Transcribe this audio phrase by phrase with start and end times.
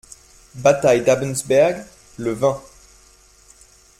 [0.55, 1.85] Bataille d'Abensberg,
[2.17, 2.59] le vingt.